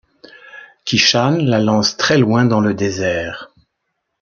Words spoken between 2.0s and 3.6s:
loin dans le désert.